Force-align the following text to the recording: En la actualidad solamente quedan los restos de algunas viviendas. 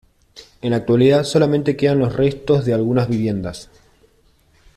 En 0.63 0.71
la 0.71 0.77
actualidad 0.77 1.23
solamente 1.25 1.77
quedan 1.77 1.99
los 1.99 2.15
restos 2.15 2.65
de 2.65 2.73
algunas 2.73 3.07
viviendas. 3.07 3.69